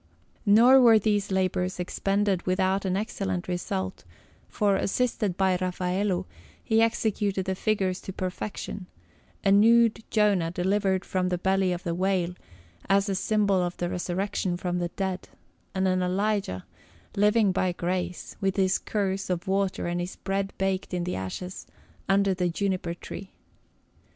[0.47, 4.03] Nor were these labours expended without an excellent result,
[4.49, 6.25] for, assisted by Raffaello,
[6.63, 8.87] he executed the figures to perfection:
[9.45, 12.33] a nude Jonah delivered from the belly of the whale,
[12.89, 15.29] as a symbol of the resurrection from the dead,
[15.75, 16.65] and an Elijah,
[17.15, 21.67] living by grace, with his cruse of water and his bread baked in the ashes,
[22.09, 23.33] under the juniper tree.